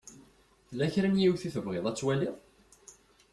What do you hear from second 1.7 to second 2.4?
ad twaliḍ?